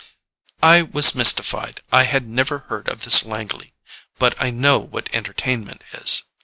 I 0.63 0.81
was 0.81 1.13
mystified. 1.13 1.81
I 1.91 2.05
had 2.05 2.27
never 2.27 2.57
heard 2.71 2.87
of 2.89 3.03
this 3.03 3.23
Langley, 3.23 3.75
but 4.17 4.33
I 4.41 4.49
know 4.49 4.79
what 4.79 5.13
entertainment 5.13 5.83
is. 5.93 6.23